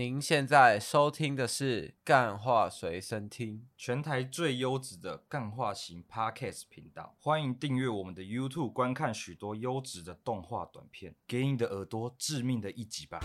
[0.00, 7.14] 您现在收听的是《干话随身听》，全台最优质的干话型 Podcast 频道。
[7.20, 13.20] 欢迎订阅我们的 YouTube，观看许多优质的动画短片，给你的耳朵致命的一击吧！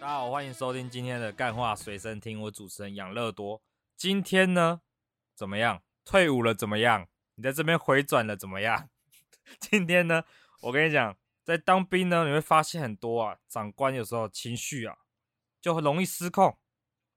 [0.00, 3.60] 大家好，欢迎收听今天的《干话随身听》，我主持人养乐多。
[3.94, 4.80] 今天呢，
[5.34, 5.82] 怎么样？
[6.06, 7.06] 退伍了怎么样？
[7.34, 8.88] 你在这边回转了怎么样？
[9.60, 10.24] 今天呢，
[10.62, 11.14] 我跟你讲。
[11.42, 14.98] 在当兵呢，你会发现很多啊，长官有时候情绪啊
[15.60, 16.56] 就很容易失控。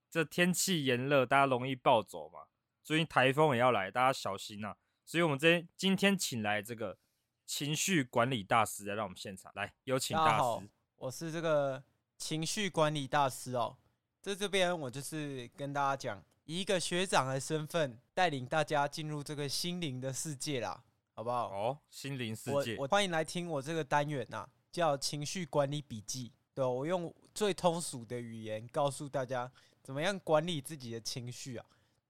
[0.10, 2.42] 这天气炎热，大家容易暴走嘛。
[2.84, 4.76] 最近台风也要来，大家小心啊。
[5.06, 6.98] 所以我们今今天请来这个
[7.46, 10.70] 情绪管理大师来到我们现场，来有请大师。
[10.98, 11.84] 我是这个
[12.18, 13.76] 情绪管理大师哦。
[14.22, 20.84] 在这边我就是跟大家讲，以一个学长的身份带领大家进入这个心灵的世界啦。
[21.16, 21.48] 好不好？
[21.50, 26.32] 哦，心灵世界，我，我欢迎来听我这个单元呐、啊，叫情绪管理笔记。
[26.56, 31.66] 对，我用最通俗的语言告诉大家怎么样管理自己的情绪啊。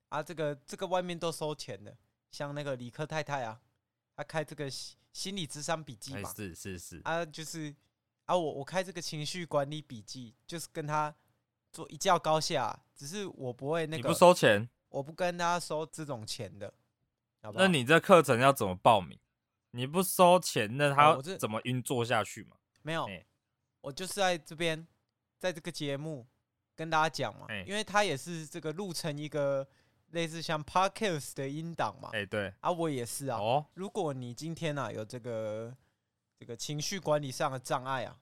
[0.09, 1.95] 啊，这个这个外面都收钱的，
[2.31, 3.59] 像那个理科太太啊，
[4.15, 4.69] 他开这个
[5.11, 7.75] 心理智商笔记嘛，欸、是是是啊，就是
[8.25, 11.13] 啊，我我开这个情绪管理笔记，就是跟他
[11.71, 16.73] 做一较高下，只是我不会那个，你不收钱，我不跟他收这种钱的。
[17.43, 19.19] 好好，那你这课程要怎么报名？
[19.71, 22.55] 你不收钱，那他怎么运作下去嘛？
[22.83, 23.05] 没有，
[23.81, 24.87] 我就是在这边，
[25.37, 26.25] 在这个节目
[26.73, 29.67] 跟大家讲嘛，因为他也是这个录成一个
[30.11, 32.11] 类似像 podcast 的音档嘛。
[32.13, 33.37] 哎，对啊，我也是啊。
[33.37, 35.75] 哦，如果你今天啊有这个
[36.39, 38.17] 这个情绪管理上的障碍啊，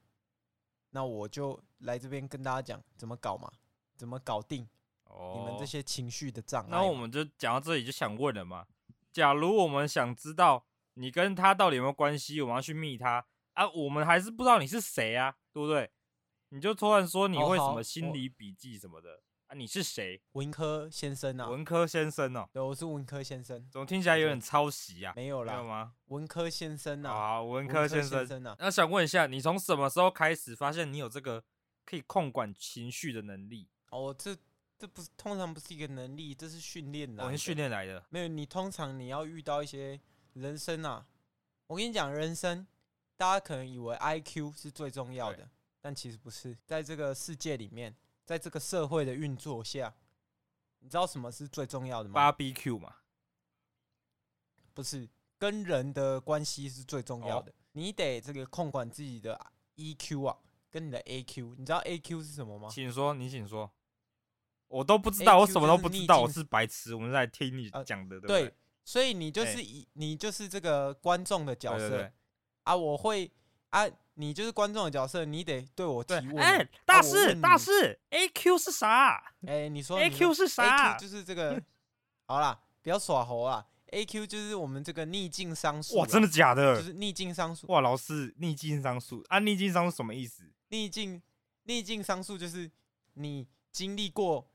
[0.89, 3.51] 那我就来这边跟大家讲怎么搞嘛，
[3.95, 4.67] 怎么搞定
[5.35, 6.69] 你们这些情绪的障碍。
[6.71, 8.65] 那我们就讲到这里，就想问了嘛。
[9.11, 15.91] 假如我们想知道你跟他到底有没有关系，我们要去密他啊，我们还是不知道你是谁啊，对不对？
[16.49, 19.55] 你就突然说你会什么心理笔记什么的啊？
[19.55, 20.21] 你是谁？
[20.33, 21.49] 文科先生啊？
[21.49, 23.67] 文科先生哦，对，我是文科先生。
[23.71, 25.13] 怎么听起来有点抄袭啊？
[25.15, 25.93] 没有啦，没有吗？
[26.05, 28.55] 文科先生啊，好，文科先生啊。
[28.59, 31.43] 那想问一下，你从什么时候开始发现你有这个
[31.85, 33.67] 可以控管情绪的能力？
[33.89, 34.37] 哦，这。
[34.81, 37.23] 这不是通常不是一个能力，这是训练的。
[37.23, 38.03] 我是训练来的。
[38.09, 40.01] 没有，你通常你要遇到一些
[40.33, 41.05] 人生啊，
[41.67, 42.65] 我跟你讲，人生
[43.15, 45.47] 大家可能以为 IQ 是最重要的，
[45.81, 46.57] 但其实不是。
[46.65, 49.93] 在这个世界里面，在这个社会的运作下，
[50.79, 52.95] 你知道什么是最重要的吗？BBQ 嘛，
[54.73, 57.53] 不是，跟人的关系是最重要的。
[57.73, 59.39] 你得这个控管自己的
[59.75, 60.39] EQ 啊，
[60.71, 61.53] 跟你的 AQ。
[61.59, 62.67] 你知道 AQ 是什么吗？
[62.71, 63.71] 请说，你请说。
[64.71, 66.95] 我都不知道，我什么都不知道，我是白痴。
[66.95, 68.53] 我们在听你讲的，对，
[68.85, 72.09] 所以你就是以你就是这个观众的角色
[72.63, 73.29] 啊，我会
[73.71, 76.37] 啊，你就是观众的角色，你得对我提问。
[76.37, 79.33] 哎，大师，大师，A Q 是啥？
[79.45, 80.97] 哎，你说 A Q 是啥？
[80.97, 81.61] 就是这个，
[82.25, 83.65] 好啦，不要耍猴啊。
[83.87, 85.97] A Q 就是我们这个逆境商数。
[85.97, 86.77] 哇，真的假的？
[86.77, 87.67] 就是逆境商数。
[87.67, 90.43] 哇，老师，逆境商数啊，逆境商数什么意思？
[90.69, 91.21] 逆境
[91.63, 92.71] 逆境商数就是
[93.15, 94.47] 你经历过。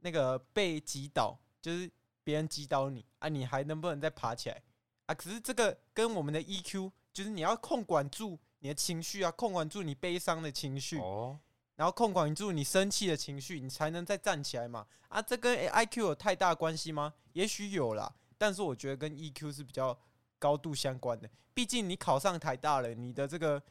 [0.00, 1.90] 那个被击倒，就是
[2.22, 4.62] 别人击倒你啊，你还能不能再爬起来
[5.06, 5.14] 啊？
[5.14, 11.38] 可是这个跟我们的 EQ，就是你要控管住你的情绪啊，控管住你悲伤的情绪，哦，
[11.76, 14.86] 然后控管住你生气的情绪，你才能再站起来嘛。
[15.08, 17.14] 啊，这跟 IQ 有太大关系吗？
[17.32, 19.96] 也许有啦，但是我觉得跟 EQ 是比较
[20.38, 21.30] 高度相关的。
[21.54, 23.62] 毕竟你考上台大了，你的这个，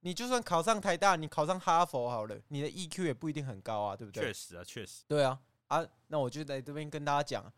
[0.00, 4.24] 你就算考上台大，你考上哈佛好了，你的 EQ 也不一定很高啊，对不对？
[4.24, 5.38] 确实啊，确实，对啊。
[5.68, 7.52] 啊，那我就在这边跟大家讲，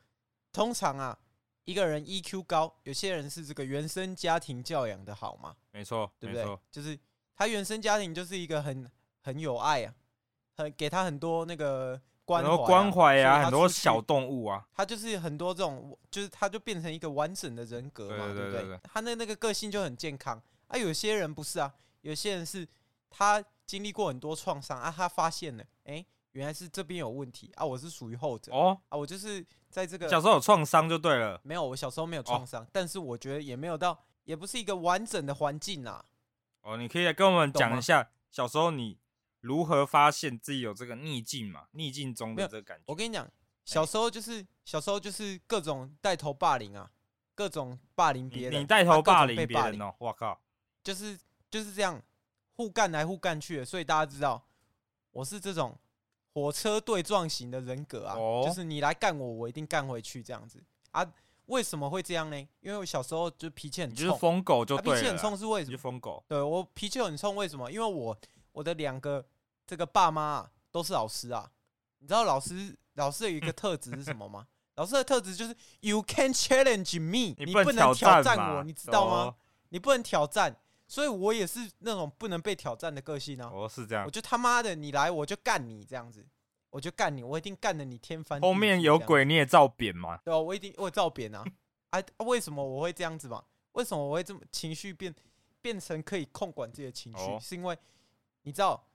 [0.52, 1.18] 通常啊，
[1.64, 6.58] 一个人 EQ 高，有些人是这个原生家庭教养的好嘛，没错，对不对？
[6.70, 6.98] 就是
[7.36, 8.90] 他原生家庭就是一个很
[9.20, 9.94] 很有爱啊，
[10.56, 18.80] 很给他很多那个关怀、啊，关怀啊，很多小动物啊，他就是很多这种，就是他就变成一个完整的人格嘛，对，对，对？
[18.84, 20.78] 他那那个个性就很健康啊。
[20.78, 22.66] 有些人不是啊，有些人是
[23.10, 26.06] 他经历过很多创伤啊，他发现了，哎、欸。
[26.38, 27.64] 原来是这边有问题啊！
[27.64, 28.96] 我是属于后者哦啊！
[28.96, 31.40] 我就是在这个小时候有创伤就对了。
[31.42, 36.04] 没有，我小时候没有创伤，但是我觉得也没有到，也不是一个完整的环境呐。
[36.60, 39.00] 哦，你可以来跟我们讲一下小时候你
[39.40, 41.66] 如何发现自己有这个逆境嘛？
[41.72, 42.84] 逆境中的这个感觉。
[42.86, 43.28] 我跟你讲，
[43.64, 46.88] 小时候就是小时候就是各种带头霸凌啊，
[47.34, 48.62] 各种霸凌别人。
[48.62, 49.92] 你带头霸凌别人哦！
[49.98, 50.40] 我靠，
[50.84, 51.18] 就是
[51.50, 52.00] 就是这样
[52.54, 54.46] 互干来互干去的，所以大家知道
[55.10, 55.76] 我是这种
[56.32, 61.04] 火车对撞型的人格啊，哦、就是你来干我，我一定干回去这样子啊。
[61.46, 62.36] 为什么会这样呢？
[62.60, 64.94] 因为我小时候就脾气很冲，就是疯狗就对。
[64.94, 65.76] 脾气很冲是为什么？
[65.76, 66.22] 就疯狗。
[66.28, 67.72] 对我脾气很冲，为什么？
[67.72, 68.14] 因为我
[68.52, 69.24] 我的两个
[69.66, 71.50] 这个爸妈、啊、都是老师啊。
[72.00, 74.46] 你知道老师老师有一个特质是什么吗？
[74.76, 79.14] 老师的特质就是 You can challenge me，你不能挑战我，你知道吗？
[79.16, 79.34] 哦、
[79.70, 80.54] 你不能挑战，
[80.88, 83.48] 所以我也是那种不能被挑战的个性啊。
[83.54, 84.04] 哦，是这样。
[84.04, 86.26] 我就他妈的你来我就干你这样子。
[86.70, 88.38] 我就干你，我一定干得你天翻。
[88.42, 90.18] 后面有鬼你也照扁嘛？
[90.22, 91.42] 对啊，我一定我也照扁 啊！
[91.88, 93.42] 啊，为什么我会这样子嘛？
[93.72, 95.14] 为什么我会这么情绪变
[95.62, 97.24] 变成可以控管自己的情绪？
[97.24, 97.76] 哦、是因为
[98.42, 98.86] 你知道，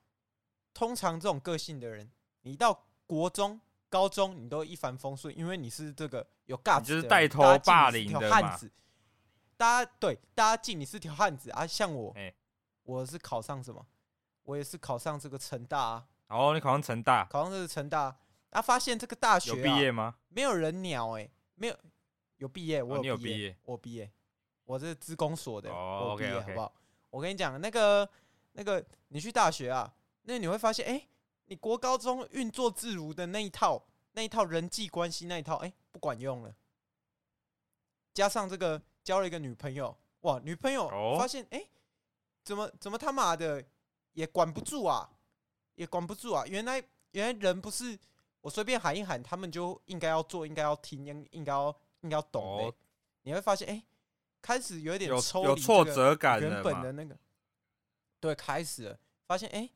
[0.72, 2.08] 通常这种个性的人，
[2.44, 3.60] 你到国中、
[3.90, 8.72] 高中你都一帆风顺，因为你是这个有 guts，就是带头霸凌的汉子。
[9.58, 11.66] 大家对大家敬你是条汉子啊！
[11.66, 12.34] 像我，欸、
[12.84, 13.86] 我是考上什么？
[14.44, 16.08] 我也是考上这个成大啊。
[16.28, 18.16] 哦，你考上成大，考上这个成大，
[18.50, 20.16] 啊发现这个大学、啊、有毕业吗？
[20.30, 21.78] 没有人鸟哎、欸，没有
[22.38, 24.12] 有毕业，我有毕业，业我毕业，
[24.66, 26.74] 我是资工所的，哦、我毕业好不好？
[27.10, 28.10] 我跟你讲，那个
[28.54, 31.10] 那个，你去大学啊，那你会发现，哎、欸，
[31.46, 36.56] 你国高中运作自如的那一套，那一套人际关系那一套，哎、欸，不管用了。
[38.14, 41.70] 加上这个交了一个女朋友，哇，女朋友发现，哎、欸，
[42.44, 43.64] 怎么怎么他妈的
[44.14, 45.10] 也管不住啊？
[45.76, 46.46] 也管不住啊！
[46.46, 46.84] 原来
[47.14, 47.98] 原来人不是
[48.42, 52.74] 我随便喊一喊，他们就应该要做，应该要听，应应该要应该要懂的。
[53.24, 53.84] 你会发现，哎，
[54.40, 57.18] 开始有一点有挫折感，原本的那个，
[58.20, 59.68] 对，开始了，发现，哎，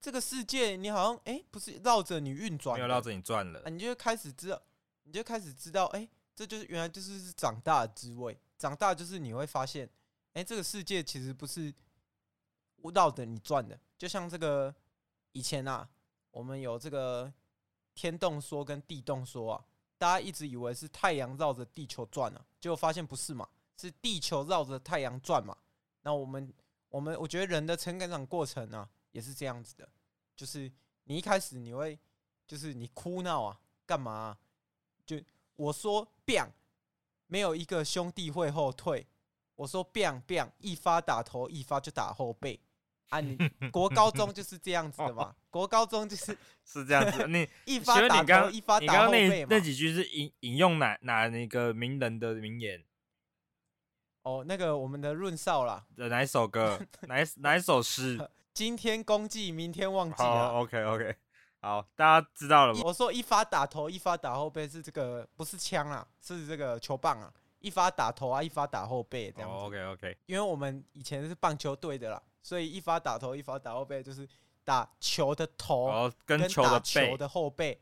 [0.00, 4.62] 这个世界你好像，哎，不是绕着你运转，没有绕着你转了，你就开始知道，
[5.02, 8.38] 你就开始知道，哎，这就是原来就是是长大的滋味。
[8.62, 9.88] 长大就是你会发现，
[10.34, 11.74] 哎，这个世界其实不是
[12.94, 14.74] 绕着你转的，就像这个。
[15.34, 15.88] 以前啊，
[16.30, 17.32] 我们有这个
[17.94, 19.64] 天动说跟地动说啊，
[19.96, 23.48] 大家一直以为是太阳绕着地球转啊，结果发现不是嘛，
[23.78, 25.56] 是地球绕着太阳转嘛。
[26.02, 26.52] 那我们
[26.90, 29.88] 我们我觉得人的成长过程啊，也是这样子的，
[30.36, 30.70] 就是
[31.04, 31.98] 你一开始你会
[32.46, 34.38] 就是你哭闹啊，干嘛啊？
[35.06, 35.18] 就
[35.56, 36.50] 我说 biang，
[37.32, 39.06] 没有一个兄弟会后退。
[39.56, 42.60] 我说 biang biang，一发打头，一发就打后背。
[43.08, 43.38] 啊，你
[43.72, 45.34] 国高中就是这样子的嘛？
[45.48, 47.26] 国高中就是 是这样子。
[47.32, 49.48] 你一发打头，一发打后背嘛。
[49.48, 52.84] 那几句是引引用哪哪那个名人的名言？
[54.24, 55.86] 哦，那个我们的润少啦。
[55.96, 56.78] 的哪一首歌？
[57.08, 58.28] 哪一哪一首诗？
[58.52, 60.50] 今天公祭，明天忘记了。
[60.50, 61.16] ，OK OK，
[61.62, 62.80] 好，大家知道了吗？
[62.84, 67.32] 我说一发打头，一发打后背是这个，不是枪啊，是这个球棒啊。
[67.60, 69.56] 一发打头啊，一发打后背这样子。
[69.56, 72.20] OK OK，因为我们以前是棒球队的啦。
[72.42, 74.28] 所以一发打头，一发打后背，就是
[74.64, 77.80] 打球的头跟球的球的后背。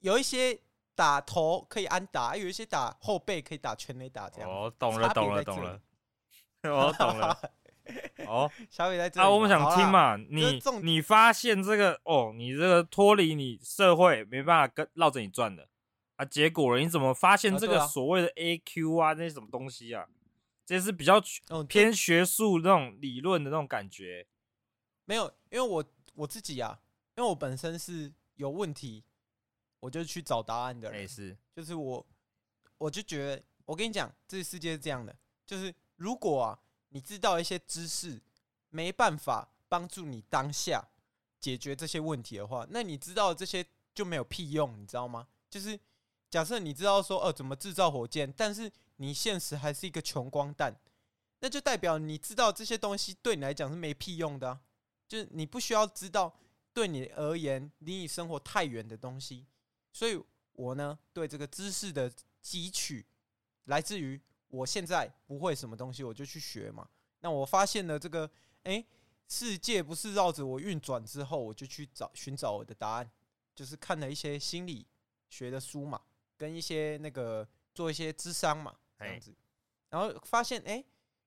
[0.00, 0.60] 有一些
[0.94, 4.50] 打头可以安打，有一些打后背可以打全垒打，这样。
[4.50, 5.80] 哦，懂了，懂了，懂了。
[6.64, 7.38] 我 懂了。
[8.26, 9.26] 哦，小雨在这里。
[9.26, 10.16] 啊，我们想听嘛？
[10.16, 15.68] 你你发现这个哦，你这个脱离你社会没办法跟绕着你转的
[16.16, 20.06] 啊，结果你怎么发现这个所谓的 AQ 啊，那些什么东西啊？
[20.66, 21.18] 这是比较
[21.66, 24.26] 偏学术那种理论的那种感觉，
[25.06, 26.78] 没有，因为我我自己啊，
[27.16, 29.02] 因为我本身是有问题，
[29.80, 32.06] 我就去找答案的人，是，就是我，
[32.76, 35.16] 我就觉得，我跟你讲，这个世界是这样的，
[35.46, 38.20] 就是如果啊，你知道一些知识
[38.70, 40.88] 没办法帮助你当下
[41.40, 43.64] 解决这些问题的话，那你知道这些
[43.94, 45.28] 就没有屁用，你知道吗？
[45.50, 45.78] 就是
[46.30, 50.74] 假设你知道说，呃，怎么制造火箭，但是你现实还是一个穷光蛋，
[51.40, 54.58] 那就代表你知道这些东西对你来讲是没屁用的，
[55.06, 56.34] 就是你不需要知道
[56.72, 59.46] 对你而言离你生活太远的东西。
[59.92, 60.20] 所以
[60.52, 62.10] 我呢，对这个知识的
[62.42, 63.06] 汲取
[63.64, 66.88] 来自于我现在不会什么东西，我就去学嘛。
[67.20, 68.30] 那我发现了这个，
[68.64, 68.86] 诶，
[69.28, 73.10] 世界不是绕着我运转之后，我就去找寻找我的答案，
[73.54, 74.86] 就是看了一些心理
[75.28, 76.00] 学的书嘛，
[76.36, 78.76] 跟一些那个做一些智商嘛。
[78.98, 79.32] 这样子，
[79.90, 80.84] 然后发现，哎，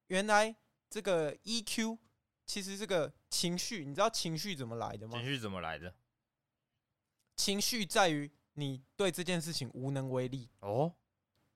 [0.08, 0.54] 原来
[0.90, 1.98] 这个 EQ
[2.46, 5.18] 其实这个情绪，你知道情绪怎么来的吗？
[5.18, 5.96] 情绪怎么来的？
[7.38, 10.94] 情绪在于你对这件事情无能为力哦，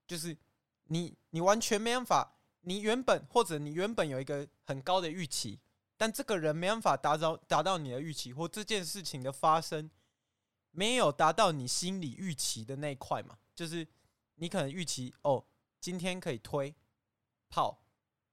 [0.08, 0.36] 就是
[0.86, 5.60] 你你完全没办法，你原本或者你原本有一个很高的预期，
[5.98, 9.90] 但这个人没办法达到达到你的预期，或这件事情的发生
[10.72, 13.88] 没有达到你心里预期的那一块嘛，就是
[14.36, 15.46] 你可能预期哦，
[15.80, 16.76] 今天可以推
[17.50, 17.82] 炮，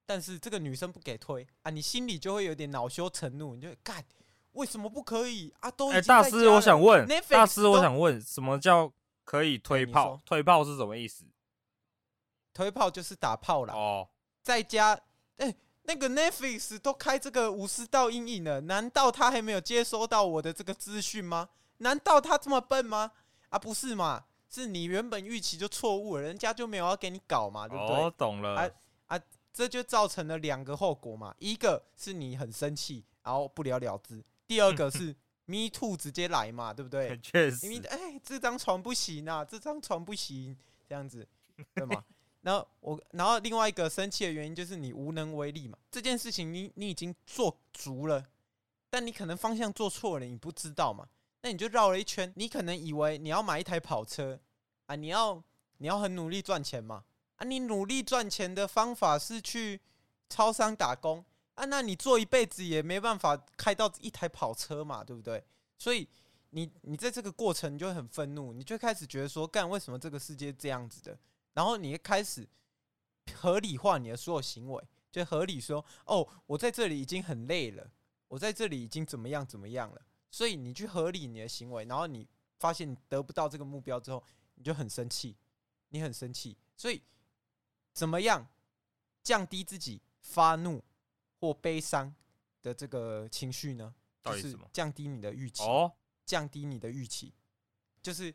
[0.04, 4.04] 但是这个女生不给推啊，你心里就会有点恼羞成怒，你就干
[4.52, 5.70] 为什么不可以啊？
[5.70, 8.92] 都哎、欸，大师，我想问大师，我想问，什么叫
[9.24, 10.20] 可以推炮？
[10.26, 11.24] 推炮是什么意思？
[12.52, 13.74] 推炮就是打炮啦。
[13.74, 14.08] 哦，
[14.42, 14.92] 在家，
[15.36, 21.48] 哎、欸，那个 Netflix 都开这个武士道阴影了，难道他还没有接收到我的这个资讯吗？
[21.78, 23.12] 难道他这么笨吗？
[23.48, 27.96] 啊，不是嘛，是你原本预期就错误了，人家就没有要给你搞嘛，对不对？
[27.96, 28.60] 哦，懂了。
[28.60, 28.70] 啊
[29.08, 29.20] 啊，
[29.52, 37.18] 这就造成了两个后果嘛，一个是你很生气，然后不了了之；第二个是 Me Too 直接来嘛，对不对？
[37.18, 37.66] 确实。
[37.66, 40.56] 因为哎，这张床不行啊，这张床不行，
[40.88, 41.26] 这样子，
[41.74, 42.02] 对吗？
[42.42, 45.78] 然后我，然后另外一个生气的原因就是你无能为力嘛。
[45.90, 48.24] 这件事情你你已经做足了，
[48.90, 51.08] 但你可能方向做错了，你不知道嘛？
[51.42, 52.32] 那你就绕了一圈。
[52.36, 54.38] 你可能以为你要买一台跑车
[54.86, 55.42] 啊，你要
[55.78, 57.04] 你要很努力赚钱嘛？
[57.36, 59.80] 啊，你努力赚钱的方法是去
[60.28, 61.64] 超商打工啊？
[61.64, 65.44] 那你做一辈子也没办法开到一台跑车嘛，对不对？
[65.78, 66.08] 所以
[66.50, 71.16] 你你在这个过程你就会很愤怒，你就开始觉得说，干为什么这个世界这样子的？
[71.54, 72.48] 然后你开始
[73.34, 77.92] 合理化你的所有行为，就合理说：“哦，我在这里已经很累了，
[78.28, 82.26] 我在这里已经怎么样怎么样了。”所以你去合理你的行为，然后你
[82.58, 85.36] 发现你得不到这个目标之后，你就很生气，
[85.90, 86.56] 你很生气。
[86.74, 87.02] 所以
[87.92, 88.48] 怎么样
[89.22, 90.82] 降低自己发怒
[91.38, 92.14] 或悲伤
[92.62, 93.94] 的这个情绪呢？
[94.24, 95.62] 就是降低你的预期，
[96.24, 97.34] 降低你的预期，
[98.00, 98.34] 就是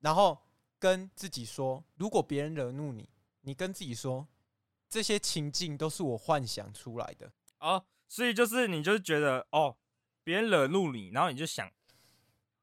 [0.00, 0.36] 然后。
[0.82, 3.08] 跟自己说，如果别人惹怒你，
[3.42, 4.26] 你跟自己说，
[4.88, 7.84] 这些情境都是我幻想出来的哦。
[8.08, 9.76] 所以就是你就是觉得哦，
[10.24, 11.70] 别人惹怒你，然后你就想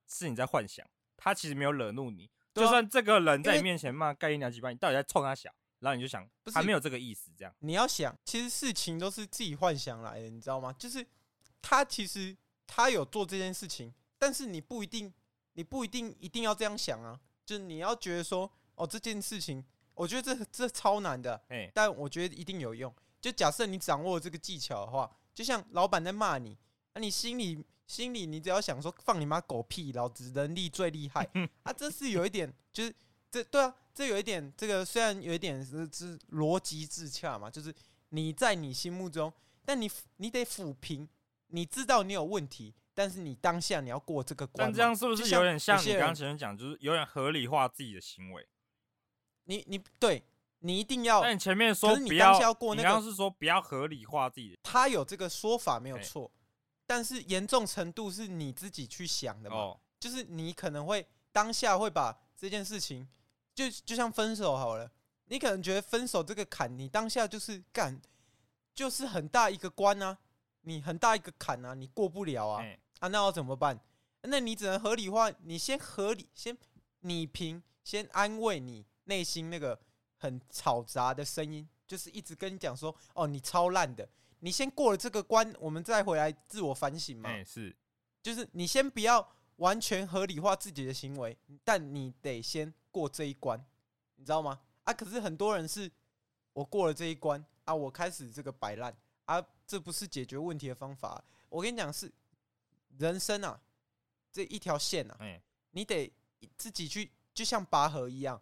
[0.06, 0.86] 是你在幻想，
[1.16, 2.30] 他其实没有惹怒你。
[2.52, 5.50] 啊、就算这个人在你面前骂盖一两几巴，你到底在冲他小，
[5.80, 7.32] 然后你就想，他没有这个意思。
[7.38, 10.74] 这样你要想，其实事情都是自己幻想来的，你知道吗？
[10.74, 11.08] 就是
[11.62, 12.36] 他其实
[12.68, 15.14] 他有做这件事情，但是你不一定，
[15.54, 17.18] 你不一定一定要这样想啊。
[17.50, 19.66] 就是你要觉得说，哦，这件事情，
[19.96, 22.94] 我觉得这这超难的，欸、但我觉得一定有用。
[23.20, 26.56] 就假设你掌握这个技巧的话，就像老板在骂你，
[26.94, 31.28] 那、啊、你心里心里你只要想说，放你妈狗屁，老子能力最厉害
[31.64, 32.94] 啊，这是有一点，就是
[33.32, 37.74] 这对啊，这有一点，这个虽然有一点是是逻辑自洽嘛，就是
[38.10, 39.34] 你在你心目中，
[39.66, 41.10] 但你你得抚平，
[41.48, 42.76] 你知道你有问题。
[43.00, 48.46] 但是你当下你要过这个关，但这样是不是有点像你刚刚前面讲，就是有点合理化自己的行为？
[49.46, 50.22] 你你对，
[50.60, 51.22] 你一定要。
[51.22, 52.38] 但你前面说不要，
[52.76, 54.58] 你刚刚是说不要合理化自己的。
[54.62, 56.30] 他有这个说法没有错，
[56.86, 59.78] 但是严重程度是你自己去想的嘛？
[59.98, 63.08] 就是你可能会当下会把这件事情，
[63.56, 64.92] 就就像分手好了，
[65.28, 68.02] 你可能觉得分手这个坎，你当下就是干，
[68.76, 70.18] 就是很大一个关啊，
[70.64, 72.62] 你很大一个坎啊，你过不了啊。
[73.00, 73.80] 啊，那要怎么办？
[74.24, 76.58] 那你只能合理化，你先合理，先
[77.00, 79.80] 你平，先安慰你内心那个
[80.18, 84.08] 很嘈杂的声音，就是一直跟你讲说，哦，你超烂的。
[84.42, 87.30] 你先过了这个关，我们再回来自我反省嘛。
[87.46, 87.74] 是，
[88.22, 89.26] 就是你先不要
[89.56, 93.66] 完全合理化自己的行为，但你得先过这一关，
[94.18, 94.60] 你知道吗？
[94.84, 95.90] 啊，可是很多人是，
[96.52, 101.24] 我过了这一关啊，我开始这个摆烂啊，这不是解决问题的方法。
[101.48, 102.12] 我跟你讲是。
[102.98, 103.62] 人生啊，
[104.32, 105.18] 这一条线啊，
[105.72, 106.12] 你得
[106.58, 108.42] 自己去，就像拔河一样，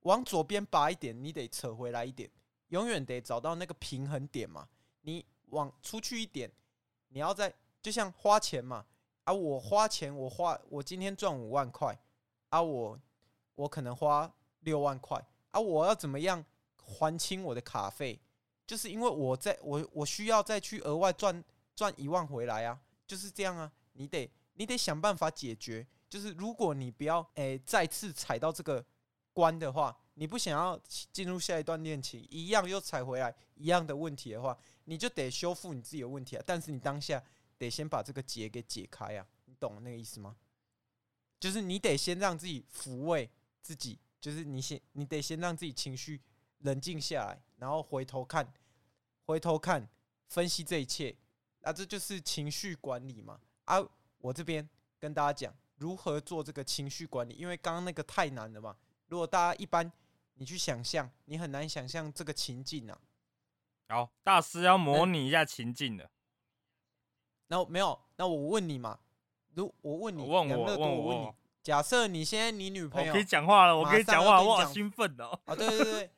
[0.00, 2.30] 往左边拔一点，你得扯回来一点，
[2.68, 4.68] 永远得找到那个平衡点嘛。
[5.02, 6.50] 你往出去一点，
[7.08, 8.86] 你要在就像花钱嘛，
[9.24, 11.98] 啊，我花钱，我花，我今天赚五万块，
[12.50, 12.98] 啊，我
[13.54, 16.44] 我可能花六万块，啊，我要怎么样
[16.76, 18.20] 还清我的卡费？
[18.66, 21.44] 就是因为我在我我需要再去额外赚
[21.74, 23.72] 赚一万回来啊，就是这样啊。
[24.00, 25.86] 你得，你得想办法解决。
[26.08, 28.82] 就是如果你不要诶、再次踩到这个
[29.34, 30.80] 关的话，你不想要
[31.12, 36.42] 进入下一段恋情，一样又踩回来一样的问题的话，你就得修复你自己的问题啊。
[36.46, 37.22] 但是你当下
[37.58, 40.34] 得先把这个结给解开啊，你懂那个意思吗？
[41.38, 43.30] 就是你得先让自己抚慰
[43.60, 46.20] 自己，就是你先，你得先让自己情绪
[46.60, 48.52] 冷静下来，然后回头看，
[49.26, 49.88] 回头看，
[50.26, 51.14] 分析这一切，
[51.60, 53.40] 那这就是情绪管理嘛。
[53.70, 58.76] 啊，我这边跟大家讲如何做这个情绪管理，因为刚刚那个太难了嘛。
[59.06, 59.90] 如果大家一般
[60.34, 62.98] 你去想象，你很难想象这个情境啊。
[63.88, 66.10] 好，大师要模拟一下情境的。
[67.46, 68.98] 那没有，那我问你嘛，
[69.54, 75.38] 如我问你，问我，问我，我问你，假设你现在你女朋友可以讲话了，我可以讲话，我好兴奋哦！
[75.44, 76.10] 啊，对对对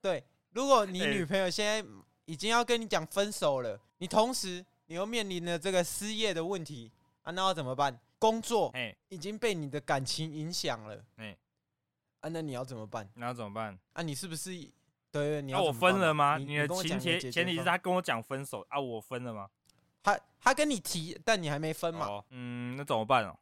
[0.00, 1.88] 对，如果你 女朋友现在
[2.24, 6.90] 已经要跟你讲分手了，你同时你又面临了这个失业的问题
[7.22, 7.98] 啊，那要怎么办？
[8.18, 8.72] 工作
[9.08, 11.36] 已经被你的感情影响了，哎，
[12.20, 13.08] 啊，那你要怎么办？
[13.14, 13.78] 那要怎么办？
[13.92, 14.50] 啊，你是不是？
[15.10, 16.36] 对，你要、啊、我分了吗？
[16.36, 19.48] 你，你的前提前提是他跟我讲分手啊，我分了吗？
[20.02, 22.06] 他他跟你提，但你还没分嘛？
[22.06, 23.38] 哦、嗯，那怎么办哦？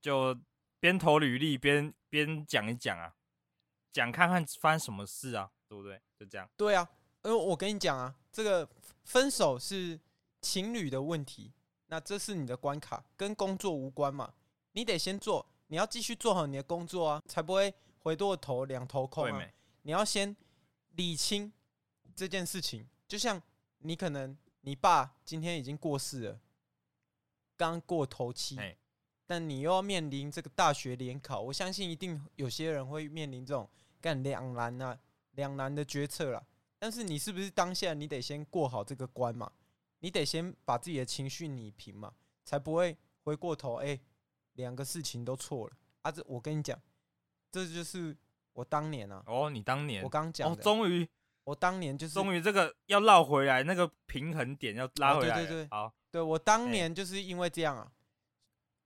[0.00, 0.36] 就
[0.80, 3.14] 边投履历边边讲一讲啊，
[3.92, 6.00] 讲看看发生什么事啊，对不对？
[6.18, 6.48] 就这样。
[6.56, 6.88] 对啊，
[7.22, 8.68] 因为我跟你讲啊，这个
[9.04, 9.98] 分手是
[10.40, 11.52] 情侣的问题。
[11.86, 14.34] 那这是你的关卡，跟工作无关嘛？
[14.72, 19.50] 你得先做，你要继续做好你的工作啊，才不会回过头两头空啊。
[19.82, 20.36] 你要先
[20.96, 21.50] 理清
[22.14, 23.40] 这件事情，就像
[23.78, 26.40] 你可能你爸今天已经过世了，
[27.56, 28.58] 刚过头七，
[29.26, 33.66] 但你又要面临这个大学联考，我相信一定有些人会面临这种
[34.00, 34.98] 干两难啊
[35.32, 36.46] 两难的决策啦。
[36.78, 39.50] 但是你是不是当下你得先过好这个关嘛？
[40.00, 42.14] 你得先把自己的情绪理平嘛，
[42.44, 43.98] 才不会回过头哎，
[44.52, 46.12] 两个事情都错了啊！
[46.12, 46.80] 这我跟你讲，
[47.50, 48.16] 这就是
[48.52, 49.22] 我当年啊。
[49.26, 51.08] 哦，你当年我刚讲，哦，终于，
[51.44, 55.36] 我当年就是终于这个要绕回来，那个平衡点要拉回来。
[55.36, 57.92] 对对对，好，对我当年就是因为这样啊，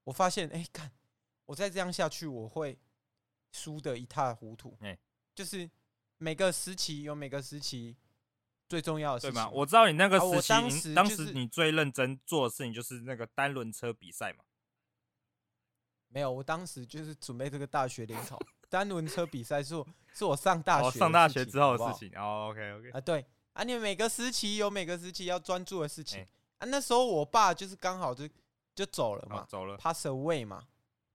[0.04, 0.90] 我发现哎，看
[1.44, 2.78] 我再这样下去，我会
[3.52, 4.76] 输得一塌糊涂。
[4.80, 4.98] 哎，
[5.34, 5.70] 就是
[6.16, 7.96] 每个时期有每个时期。
[8.72, 9.50] 最重要的是，对吗？
[9.50, 14.42] 我知道你那个时期，当时当时你最认真做的事情就是那个单轮车比赛嘛。
[16.08, 18.40] 没有，我当时就是准备这个大学联考。
[18.70, 22.18] 单轮车比赛是我是我上大学上大学之后的事情。
[22.18, 26.26] 哦，OK OK 啊，对啊，你每个时期有每个时期要专注的事情
[26.56, 26.64] 啊。
[26.64, 28.26] 那时候我爸就是刚好就
[28.74, 30.64] 就走了嘛，走了，pass away 嘛。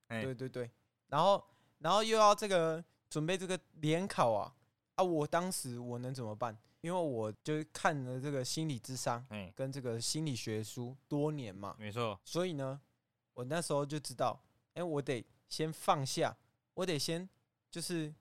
[0.07, 0.69] 对对对，
[1.07, 1.43] 然后
[1.79, 4.53] 然后又要这个准备这个联考啊
[4.93, 5.03] 啊！
[5.03, 6.55] 我当时我能怎么办？
[6.87, 12.17] 因为我就看了这个心理智商，跟这个心理学书多年嘛，没错。
[12.23, 12.79] 所以呢，
[13.33, 14.41] 我那时候就知道，
[14.73, 16.33] 哎，我得先放下，
[16.75, 17.27] 我得先
[17.69, 18.15] 就是，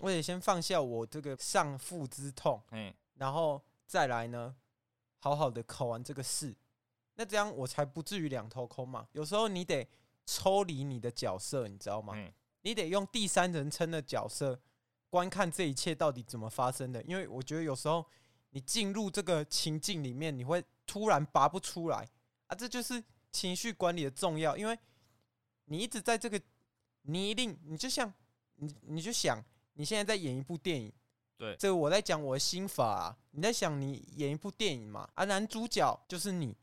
[0.00, 2.62] 我得先放下我这个丧父之痛，
[3.16, 4.56] 然后再来呢，
[5.18, 6.56] 好好的考完这个试，
[7.16, 9.06] 那这样我才不至于两头空嘛。
[9.12, 9.86] 有时候你得
[10.24, 12.14] 抽离你的角色，你知道吗？
[12.62, 14.58] 你得用第三人称的角色。
[15.10, 17.02] 观看这一切到底怎么发生的？
[17.04, 18.04] 因为我觉得有时候
[18.50, 22.08] 你进入这个情境里面，你会突然拔不出来
[22.46, 22.54] 啊！
[22.54, 24.78] 这就是情绪管理的重要，因为
[25.66, 26.40] 你一直在这个，
[27.02, 28.12] 你一定你就像
[28.56, 29.42] 你你就想
[29.74, 30.92] 你现在在演一部电影，
[31.36, 35.08] 对，这个我在讲我的心法啊，你在想你演一部电影嘛？
[35.14, 36.56] 啊，男主角就是你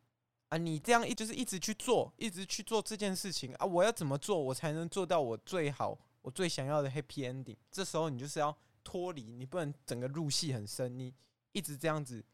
[0.50, 5.98] 啊，你这样一就是一直去做，一直去做这件事情啊，我要怎么做我才能做到我最好？
[6.26, 11.14] 我最想要的 happy ending，这时候你就是要脱离，你不能整个入戏很深，你
[11.52, 12.26] 一直这样子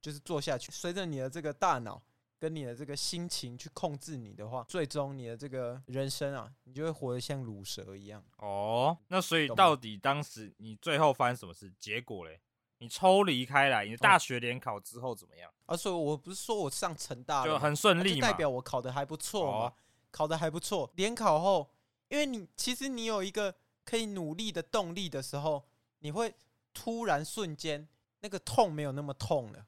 [0.00, 2.00] 就是做下去，随着你的这个大脑
[2.38, 8.24] 跟你的这个心情去控制你的话，最终你的这个人生啊，你就会活得像乳蛇一样。
[8.36, 11.72] 哦，那所以到底当时你最后发生什么事？
[11.76, 12.40] 结果嘞？
[12.78, 15.52] 你抽离开来，你的大学联考之后怎么样？
[15.66, 19.72] 啊，所以我不是说我上成大就很顺利嘛，代表我考的还不错嘛，哦、
[20.12, 21.68] 考的还不错，联考后。
[22.10, 25.64] 因为你其实你有一个可以努力的动力的时候，
[26.00, 26.34] 你会
[26.74, 27.88] 突然瞬间
[28.20, 29.66] 那个痛没有那么痛了，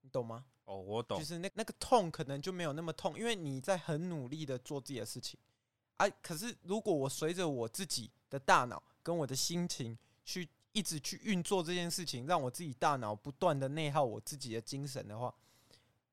[0.00, 0.46] 你懂吗？
[0.64, 5.38] 哦，我懂，就是那那个痛可能就没有那么痛，因为你在很努力的做自己的事情。
[5.96, 15.34] 啊，可是如果我随着我自己的大脑跟我的心情去一直去运作这件事情，让我自己大脑不断的内耗我自己的精神的话，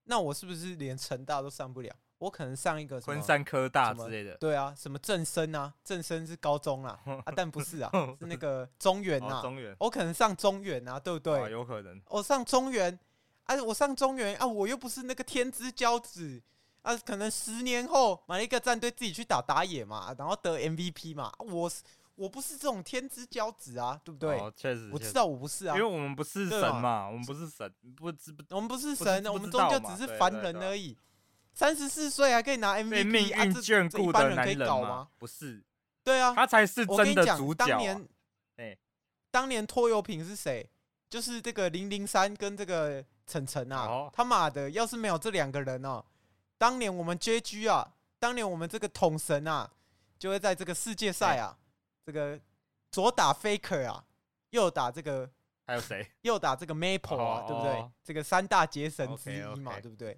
[0.06, 1.96] 那我是不是连成大都上不了？
[2.20, 11.50] 我可能上一个昆山科大之类的，对啊，什么正声啊，正声是高中啊， 啊，但不是啊， 是那个中原啊，中原，我可能上中原啊，对不对？
[11.50, 12.98] 有可能，我上中原，
[13.46, 16.42] 啊，我上中原啊，我又不是那个天之骄子
[16.82, 21.72] 啊，可能十年后买了一个战队自己去打打野嘛，然后得 MVP 嘛，我
[22.16, 24.38] 我不是这种天之骄子啊，对不对？
[24.38, 30.98] 哦，确实，我知道我不是啊，因为我们不是神嘛，我们不是神，不知不，我们不是神，我们终究只是凡人而已。
[31.54, 35.10] 三十四岁还可以拿 MVP，被命运眷顾的男人吗？
[35.18, 35.64] 不是，
[36.04, 37.66] 对啊，他才是真的主角。
[37.66, 38.08] 当年，
[38.58, 38.78] 哎，
[39.30, 40.70] 当年拖油瓶是谁？
[41.10, 44.10] 就是这个零零三跟这个晨晨啊。
[44.14, 46.06] 他妈的，要是没有这两个人哦，
[46.58, 49.70] 当年我们 JG 啊，当年我们这个统神啊，
[50.18, 51.58] 就会在这个世界赛啊，
[52.06, 52.40] 这个
[52.92, 54.06] 左打 Faker 啊，
[54.52, 55.30] 右打这个
[55.66, 56.10] 还有谁？
[56.22, 57.90] 右打这个 Maple 啊，对不对？
[58.04, 60.18] 这个三大结神之一嘛，对不对？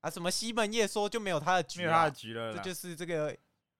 [0.00, 3.36] 啊，什么西门叶说就没有他的局，没有他的局了，这就是这个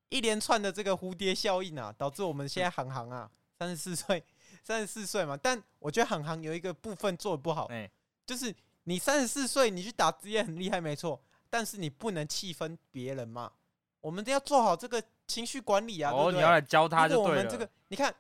[0.09, 4.25] 一连串的这个蝴蝶效应啊，导致我们现在航航啊，三十四岁，
[4.65, 5.37] 三十四岁嘛。
[5.37, 7.91] 但我觉得航航有一个部分做的不好，欸、
[8.25, 13.53] 就是你三十四岁，你去打职业很厉害，没错，但是你不能气愤别人嘛。
[14.01, 16.37] 我们都要做好这个情绪管理啊，哦，对不对？
[16.39, 17.31] 你要来教他就对了。
[17.31, 18.15] 我们这个，你看，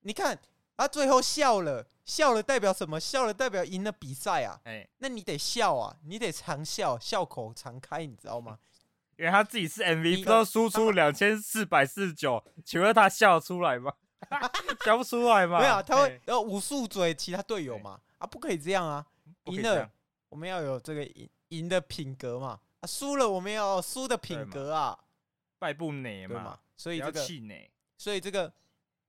[0.00, 0.38] 你看。
[0.76, 3.00] 他最后笑了，笑了代表什么？
[3.00, 4.60] 笑了代表赢了比赛啊！
[4.64, 8.58] 哎、欸，那你得笑啊，你得常笑，笑口常开，你知道吗？
[9.16, 13.92] 因为他自己是 MVP，都输出 两千四百四十九，请问他笑得出来吗？
[14.84, 15.58] 笑不出来吗？
[15.58, 17.98] 没有、啊，他会要武术嘴其他队友嘛？
[18.18, 19.06] 欸、啊，不可以这样啊！
[19.44, 19.90] 赢了
[20.28, 22.60] 我们要有这个赢赢的品格嘛？
[22.80, 24.98] 啊，输了我们要输的品格啊！
[25.58, 26.58] 败不馁嘛，嘛？
[26.76, 28.52] 所以这个气馁，所以这个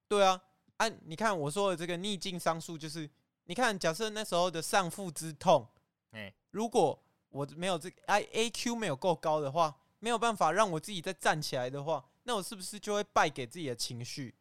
[0.07, 0.41] 对啊。
[0.77, 3.09] 啊，你看我说的这个逆境商数，就是
[3.45, 5.67] 你看，假设那时候的上腹之痛，
[6.11, 14.35] 哎，如果我没有这个 I A Q 没有够高的话，没有办法让我自己再站起来的话，那我是不是就会败给自己的情绪，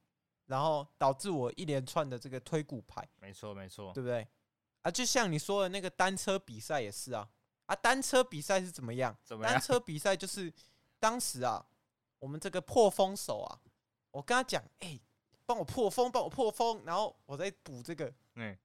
[0.47, 3.09] 然后导致我一连串的这个推骨牌？
[3.19, 4.27] 没错，没错，对不对？
[4.83, 7.27] 啊，就像你说的那个单车比赛也是啊，
[7.65, 9.17] 啊，单车比赛是怎么样？
[9.25, 9.55] 怎么样？
[9.55, 10.53] 单车比赛就是
[11.01, 11.65] 当时啊，
[12.19, 13.59] 我们这个破风手啊，
[14.11, 15.01] 我跟他讲，哎、欸。
[15.47, 18.57] 帮我破风，帮我破风，然后我再补这个，嗯，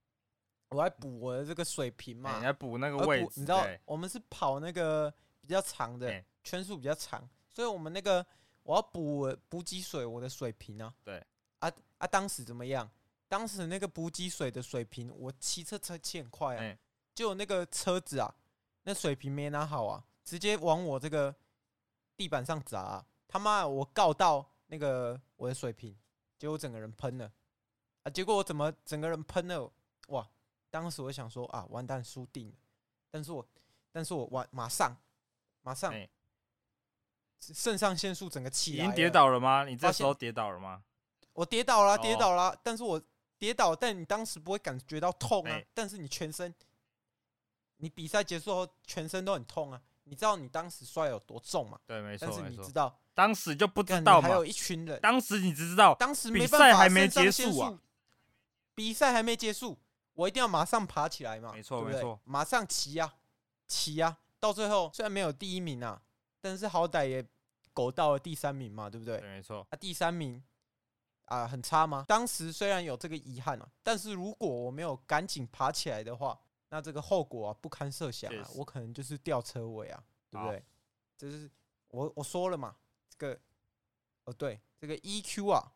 [0.70, 8.26] 我来补我的这个水平嘛，你来补那个位置，你知道，我们是跑那个比较长的圈数比较长，所以我们那个
[8.64, 11.24] 我要补补给水，我的水平啊，对，
[11.60, 12.90] 啊啊，当时怎么样？
[13.28, 16.78] 当时那个补给水的水平，我骑车车骑很快啊，
[17.14, 18.34] 就那个车子啊，
[18.84, 21.34] 那水平没拿好啊，直接往我这个
[22.18, 25.96] 地板上砸啊，他妈，我告到那个我的水平。
[26.42, 27.32] 结果整个人喷了
[28.02, 28.10] 啊！
[28.10, 29.72] 结果我怎么整个人喷了？
[30.08, 30.28] 哇！
[30.72, 32.56] 当时我想说啊，完蛋，输定了。
[33.12, 33.48] 但是我，
[33.92, 34.98] 但是我完马上，
[35.62, 35.94] 马上，
[37.40, 38.84] 肾上腺素整个起来。
[38.84, 39.66] 已经跌倒了吗？
[39.66, 40.84] 你这时候跌倒了吗？
[41.34, 42.60] 我跌倒了，跌倒了。
[42.64, 43.00] 但是我
[43.38, 45.62] 跌倒，但你当时不会感觉到痛啊。
[45.76, 46.52] 但是你全身，
[47.78, 49.80] 你比赛结束后全身都很痛啊。
[50.06, 51.80] 你知道你当时摔有多重吗？
[51.86, 53.00] 对，没错，但是你知道。
[53.14, 55.00] 当时就不知道嘛，还有一群人。
[55.02, 57.80] 当时你只知道，当时比赛还没结束啊，
[58.74, 59.78] 比赛还没结束，
[60.14, 61.52] 我一定要马上爬起来嘛。
[61.54, 63.14] 没错，没错，马上骑呀，
[63.68, 66.02] 骑呀，到最后虽然没有第一名啊，
[66.40, 67.26] 但是好歹也
[67.74, 69.20] 苟到了第三名嘛，对不对？
[69.20, 69.68] 对，没错。
[69.70, 70.42] 啊，第三名
[71.26, 72.06] 啊，很差吗？
[72.08, 80.64] 当时虽然有这个遗憾啊，但是如果我没有赶紧爬起来的话，那这个后果啊不堪设想啊，我可能就是吊车尾啊，对不对？
[81.18, 81.52] 这是
[81.90, 82.76] 我我说了嘛。
[83.22, 83.40] 个
[84.26, 85.72] 哦，对，这个 EQ 啊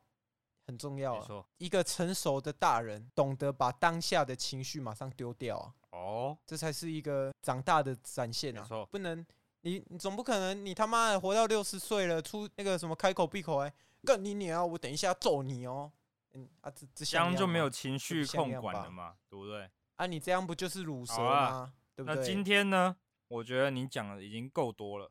[0.66, 1.46] 很重要啊。
[1.58, 5.74] 一个成熟的大人懂得把当下的情绪马上丢掉啊。
[5.92, 8.68] 哦，这才是一个长大的展现啊。
[8.90, 9.26] 不能
[9.62, 14.66] 你你总不可能你他妈的活到六十岁了，出那个什么开口闭口哎，干你娘啊！
[14.66, 15.92] 我等一下揍你哦。
[16.34, 19.70] 嗯啊，这这样就没有情绪控管了嘛，对不对？
[19.96, 21.74] 啊，你这样不就是鲁蛇吗？
[21.96, 22.16] 对不对？
[22.16, 22.98] 那今天呢，
[23.30, 25.10] 我觉得你讲的已经够多了。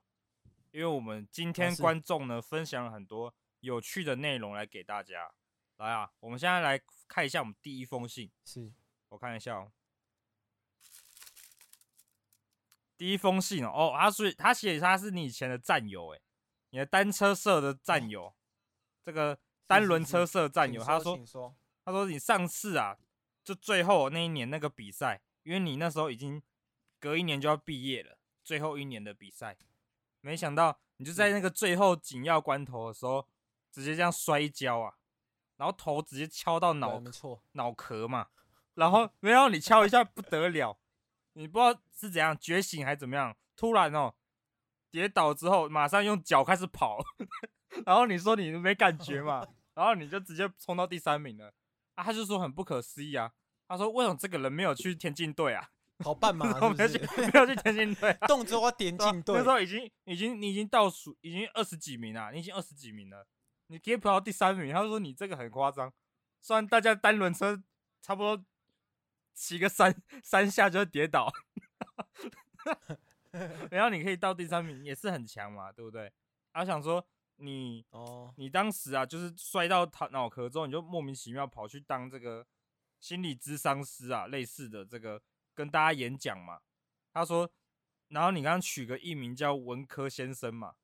[0.74, 5.32] 因为我们今天观众呢，分享了很多有趣的内容来给大家。
[5.76, 8.28] 来啊，我们现在来看一下我们第一封信。
[8.44, 8.72] 是，
[9.10, 9.70] 我看一下哦。
[12.96, 16.20] 第一封信哦，哦，他是他写他是你以前的战友诶，
[16.70, 18.34] 你的单车社的战友，
[19.04, 20.82] 这个单轮车社战友。
[20.82, 22.98] 他说，他说你上次啊，
[23.44, 26.42] 就最后那一年那个比赛，因为你那时候已经
[26.98, 29.56] 隔一年就要毕业了，最后一年的比赛。
[30.24, 33.28] 没想到你就在那个最后紧要关头的时候，
[33.70, 34.94] 直接这样摔跤啊，
[35.58, 38.28] 然后头直接敲到脑，没错，脑壳嘛，
[38.72, 40.78] 然后没有你敲一下不得了，
[41.34, 44.14] 你不知道是怎样觉醒还是怎么样，突然哦
[44.90, 47.04] 跌倒之后马上用脚开始跑，
[47.84, 51.52] 然后你说你没感觉嘛， 然后你就直接冲到第三名了
[51.96, 53.34] 啊，他就说很不可思议啊，
[53.68, 55.72] 他说为什么这个人没有去田径队啊？
[56.02, 56.46] 好办嘛？
[56.76, 59.36] 没有去，没有去田径队， 动作要田径队。
[59.36, 63.26] 那时候已经，已经，你已经倒数，已经二十几名了，你已经二十几名了，
[63.68, 64.72] 你可以跑到第三名。
[64.74, 65.92] 他说你这个很夸张，
[66.42, 67.62] 虽然大家单轮车
[68.02, 68.44] 差不多
[69.34, 71.32] 骑个三三下就会跌倒，
[73.70, 76.12] 然后你可以到第三名，也是很强嘛，对不对？
[76.52, 82.44] 他想说你哦，你当时啊，就是摔到他脑壳之后，你就莫名其妙跑去当这个
[82.98, 85.22] 心理咨商师啊，类似的这个。
[85.54, 86.60] 跟大家演讲嘛，
[87.12, 87.48] 他说，
[88.08, 90.74] 然后你刚刚取个艺名叫文科先生嘛，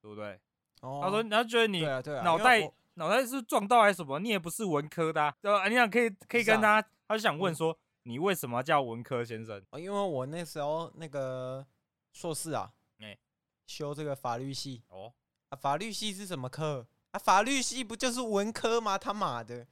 [0.00, 0.40] 对不对？
[0.80, 1.80] 哦，他说，然后觉得你
[2.22, 4.20] 脑袋脑袋是撞到还是什么？
[4.20, 5.68] 你也不是文科的，啊，对吧？
[5.68, 9.60] 你想可以可以跟他，他就想问说，你为什么叫文科先生？
[9.70, 11.66] 哦，因为我那时候那个
[12.12, 13.18] 硕士啊，哎
[13.66, 15.12] 修这个法律系哦，
[15.48, 17.18] 啊，法律系是什么科啊？
[17.18, 18.98] 法律系不就是文科吗？
[18.98, 19.66] 他妈的，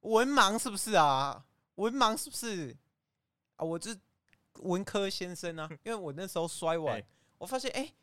[0.00, 1.46] 文盲是不是啊？
[1.76, 2.76] 文盲是不是
[3.58, 3.64] 啊？
[3.64, 3.94] 我这
[4.62, 7.04] 文科先生啊， 因为我那时候摔完，哎
[7.36, 7.94] 我发现哎、欸，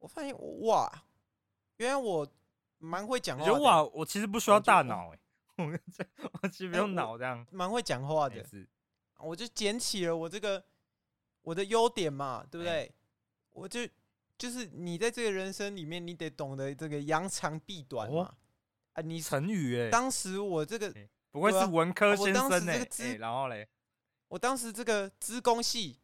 [0.00, 1.04] 我发现哇，
[1.76, 2.28] 原来我
[2.78, 5.18] 蛮会讲话的，我觉得哇，我其实不需要大脑哎，
[5.56, 6.04] 我这
[6.42, 8.44] 我其实不用脑这样，蛮会讲话的
[9.20, 10.62] 我就捡起了我这个
[11.42, 12.84] 我的优点嘛，对不对？
[12.84, 12.90] 哎
[13.52, 13.80] 我就
[14.36, 18.20] 就是你在这个人生里面，你得懂得这个扬长避短嘛。
[18.20, 18.34] 哦
[18.92, 20.94] 啊，你成语哎，当时我这个，
[21.32, 23.68] 不会是文科先生哎这个字哎，然后嘞，
[24.28, 25.98] 我当时这个资工系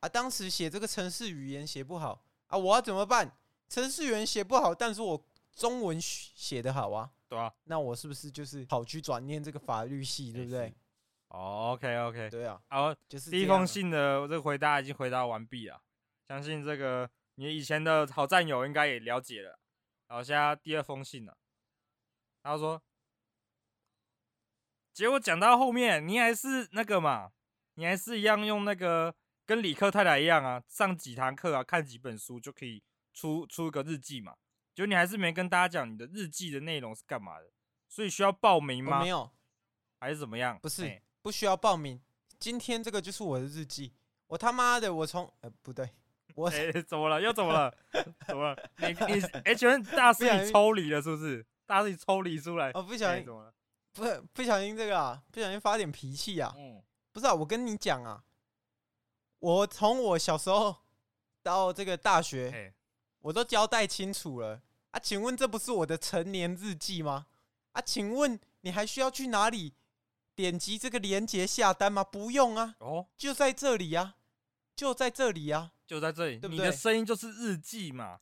[0.00, 3.36] 啊，当时写这个程式语言写不好啊，我要怎么办？
[3.68, 10.74] 程式语言写不好，但是我中文写得好啊，对啊，那我是不是就是跑去转念这个法律系，对不对？
[11.28, 15.82] 哦，OK OK，对啊，好，就是第一封信的这个回答已经回答完毕了，
[16.28, 19.58] 相信这个你以前的好战友应该也了解了。
[20.06, 21.36] 然后现在第二封信了，
[22.44, 22.80] 他说，
[24.92, 27.32] 结果讲到后面，你还是那个嘛，
[27.76, 29.14] 你还是一样用那个
[29.46, 32.82] 跟理科太太一样啊，上几堂课啊，看几本书就可以
[33.14, 34.34] 出出一个日记嘛。
[34.74, 37.50] 就你还是没跟大家讲你的日记的内容是干嘛的，
[37.88, 38.98] 所以需要报名吗？
[38.98, 39.30] 我没有，
[39.98, 40.58] 还是怎么样？
[40.60, 41.98] 不是哎不需要报名。
[42.38, 43.94] 今天这个就是我的日记，
[44.26, 45.88] 我他妈的，我从呃不对，
[46.34, 47.20] 我哎、怎么了？
[47.22, 47.74] 又怎么了？
[48.26, 48.70] 怎么了？
[48.76, 51.44] 你你 哎，请问大师你抽离了是不是？
[51.64, 52.70] 大师你抽离出来？
[52.72, 53.54] 哦不小心哎怎么了？
[53.94, 56.54] 不不小心这个啊，不小心发点脾气啊。
[56.58, 56.82] 嗯，
[57.16, 58.22] 不是啊，我跟你讲啊，
[59.38, 60.76] 我从我小时候
[61.42, 62.74] 到这个大学，哎，
[63.20, 65.00] 我都交代清楚了啊。
[65.00, 67.28] 请问这不是我的成年日记吗？
[67.72, 69.72] 啊，请问你还需要去哪里
[70.34, 72.04] 点击这个链接下单吗？
[72.04, 74.16] 不用啊，哦，就在这里啊，
[74.74, 75.72] 就在这里啊。
[75.86, 78.20] 就在这里，对不对你的声音就是日记嘛。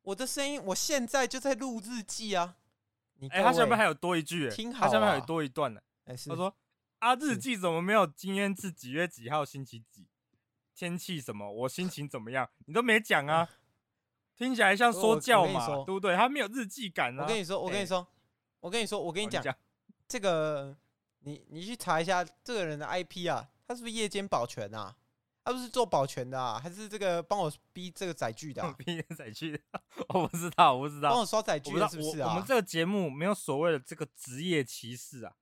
[0.00, 2.56] 我的声音，我现在就在录日记啊。
[3.16, 6.52] 你哎、他下面还有有多一句、哎听好啊他下面还有多一段呢、哎是他说
[7.02, 10.06] ：“啊，日记怎么没有今天是几月几号星期几？
[10.72, 11.50] 天气什么？
[11.50, 12.48] 我心情怎么样？
[12.66, 13.48] 你都没讲啊？
[14.38, 16.14] 听起来像说教嘛，对不对？
[16.14, 17.24] 他没有日记感啊。
[17.24, 18.06] 我跟你说，我跟你哎说，
[18.60, 19.42] 我跟你说，我跟你讲，
[20.06, 20.76] 这个
[21.24, 24.96] 你你去查一下这个人的 IP 啊，他是不是夜间保全啊？
[25.44, 26.60] 他不是做保全的啊？
[26.62, 28.72] 还是这个帮我逼这个载具的、啊？
[28.78, 29.60] 逼载具的，
[30.14, 32.28] 我不知道，我不知道，帮我刷载具的是不是啊？
[32.28, 35.34] 我我们这个节目没有所谓的这个职业歧视啊。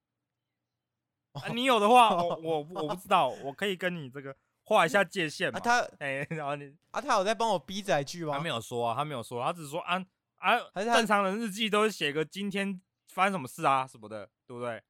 [1.33, 5.59] 哦啊你有的话，我我我不知道，我可以跟你这个 画一下界限嘛。
[5.59, 8.35] 啊他哎、然后你啊他有在帮我逼载具吗？
[8.37, 9.97] 他没有说啊，他没有说，他只是说啊
[10.37, 14.83] 啊，还是正常人日记都是写个今天发生什么事啊什么的，对不对？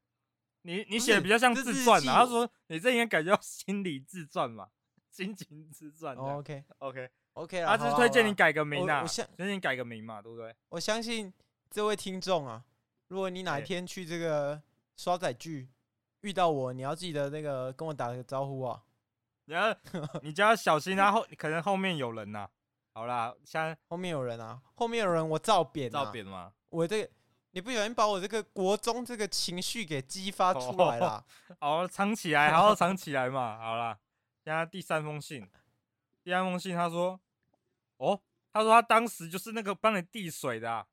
[0.63, 4.69] 你你写的比较像自传啊，他说你这应该改叫心理自传嘛，
[5.11, 6.37] 心情自传这样。
[6.37, 8.35] 哦 OK OK，OK 他只是推荐你。
[8.35, 10.55] 改个名啊，我我相推荐你改个名嘛，对不对？
[10.69, 11.33] 我相信
[11.71, 12.63] 这位听众啊，
[13.09, 14.61] 如果你哪一哎天去这个
[14.97, 15.69] 刷载具
[16.23, 18.83] 遇到我，你要记得那个跟我打个招呼啊。
[19.47, 19.77] 你要
[20.23, 22.49] 你就要小心啊，后可能后面有人呐、
[22.93, 26.53] 好啦，现在后面有人啊，后面有人，我照扁、啊，照扁嘛。
[26.69, 27.11] 我这个，
[27.51, 31.25] 你不小心把我这个国中这个情绪给激发出来了。
[31.59, 33.59] 好，藏起来，好好藏起来嘛。
[33.59, 33.99] 好啦，
[34.45, 35.51] 现在第三封信，
[36.23, 37.19] 第三封信他说，
[37.97, 38.21] 哦，
[38.53, 40.87] 他说他当时就是那个帮你递水的、啊，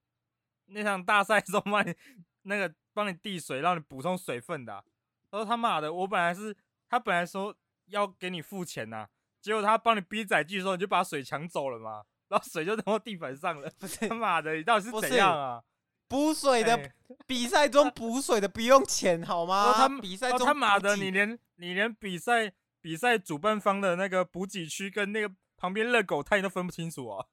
[0.65, 1.93] 那场大赛中帮你
[2.41, 4.83] 那个帮你递水，让你补充水分的、啊。
[5.31, 6.55] 他说他妈的，我本来是
[6.89, 7.55] 他本来说
[7.87, 9.09] 要给你付钱呐、啊，
[9.41, 13.69] 结果他帮你逼载具的时候，你就把水抢走了嘛，然后水就扔到地板上了。
[13.79, 15.63] 不是他妈的，你到底是怎样啊？
[16.09, 16.91] 补水的哎
[17.25, 19.71] 比赛中补水的不用钱好吗？
[19.71, 27.27] 哦他哦比赛中他妈的，你连你连比赛比赛主办方的那个补给区跟那个旁边热狗摊你都分不清楚哦！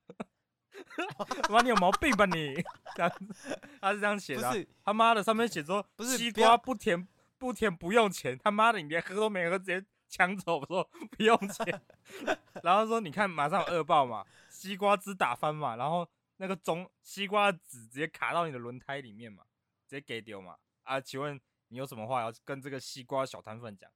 [1.45, 2.57] 他 妈你有毛病吧你？
[2.97, 4.55] 这样子他是这样写的啊、
[4.85, 7.07] 他妈的上面写说不是西瓜不甜
[7.45, 11.83] 不甜不用钱，他妈的你连喝都没喝，直接抢走说不用钱，
[12.65, 19.45] 然后说你看马上有恶报嘛，西瓜汁打翻嘛，然后那个中西瓜的籽直接卡到你的轮胎里面嘛，
[19.87, 20.99] 直接给丢嘛啊？
[20.99, 23.91] 请问你有什么话要跟这个西瓜小摊贩讲？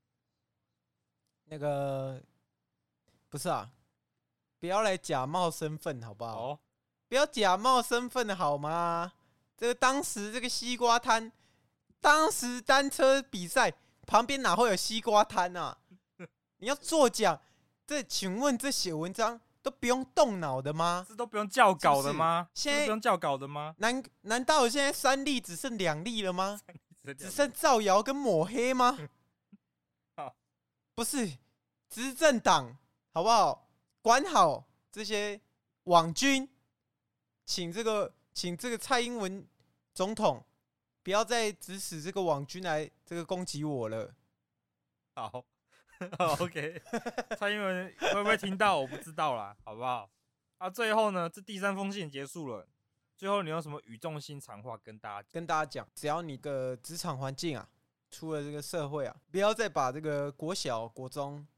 [1.45, 2.23] 那个
[3.31, 3.71] 不是啊，
[4.61, 6.39] 不要来假冒身份好不好？
[6.39, 6.61] 哦，
[7.09, 9.15] 不要假冒身份好吗？
[9.57, 11.33] 这个当时这个西瓜摊，
[12.01, 13.73] 当时单车比赛
[14.07, 15.79] 旁边哪会有西瓜摊啊？
[16.59, 17.41] 你要作假，
[17.87, 21.05] 这请问这写文章都不用动脑的吗？
[21.09, 22.49] 这都不用校稿的吗？
[22.55, 23.75] 是是现在不用校稿的吗？
[23.79, 26.61] 难难道现在三例只剩两例了吗？
[27.05, 28.99] 只只剩造谣跟抹黑吗
[30.17, 30.35] 好？
[30.95, 31.39] 不是，
[31.89, 32.77] 执政党
[33.13, 33.69] 好不好？
[34.03, 35.41] 管好这些
[35.85, 36.49] 网军，
[37.45, 39.47] 请这个请这个蔡英文
[39.95, 40.45] 总统
[41.09, 44.15] 不要再指使这个网军来这个攻击我了。
[45.15, 45.43] 好，
[46.19, 46.83] 好，OK。
[47.39, 48.79] 蔡英文会不会听到？
[48.79, 50.11] 我不知道啦， 好不好？
[50.59, 52.69] 啊，最后呢，这第三封信结束了。
[53.17, 55.89] 最后，你有什么语重心长话跟大家跟大家讲？
[55.95, 57.67] 只要你的职场环境啊，
[58.11, 61.49] 出了这个社会啊，不要再把这个国小、国中、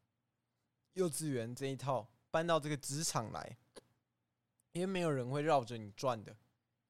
[0.93, 3.59] 幼稚园这一套搬到这个职场来，
[4.71, 6.37] 因为没有人会绕着你转的。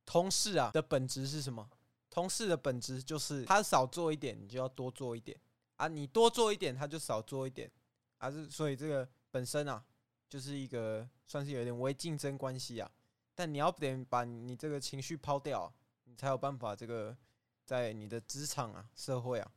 [0.05, 1.67] 同事啊的本质是什么？
[2.11, 5.39] 同事的本质就是他少做一点，你就要多做一点
[5.77, 7.71] 啊；你多做一点，他就少做一点
[8.19, 8.31] 啊。
[8.31, 9.83] 是所以这个本身啊，
[10.29, 12.91] 就是一个算是有点微竞争关系啊。
[13.35, 15.73] 但你要得把你这个情绪抛掉啊，
[16.05, 17.17] 你才有办法这个
[17.65, 19.53] 在你的职场啊、社会啊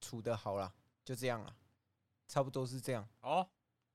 [0.00, 0.74] 处得好啦。
[1.04, 1.56] 就这样了，
[2.28, 3.08] 差不多是这样。
[3.20, 3.48] 哦，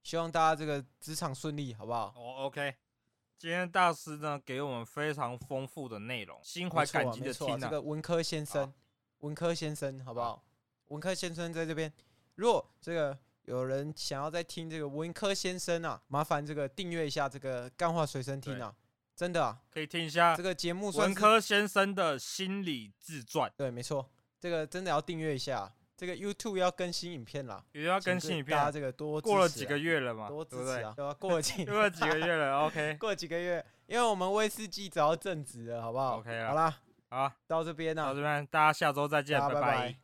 [0.03, 2.13] 希望大家这个职场顺利，好不好？
[2.15, 2.75] 哦，OK。
[3.37, 7.57] 今天大师呢给我们非常丰富的内容，心怀感激的听啊。
[7.59, 8.73] 这个文科先生，
[9.19, 10.43] 文科先生，好不好？
[10.87, 11.91] 文科先生在这边，
[12.35, 18.75] 如果这个有人想要再听这个文科先生啊，麻烦这个订阅一下这个干话随身听啊。
[19.15, 20.89] 真的啊，可以听一下这个节目。
[20.91, 25.71] 文科先生的心理自传，对，没错，这个真的要订阅一下。
[25.97, 28.55] 这个 YouTube 要更新影片了，也要更新影片。
[28.55, 31.13] 大家这个多过了几个月了嘛，多支持啊，对吧？
[31.15, 36.77] 过了几 过了几个月了，OK， 过了几个月，因为我们威士忌找到正职了，好不好？OK 了，好啦，
[37.09, 39.97] 好，到这边了，到这边，大家下周再见，拜拜。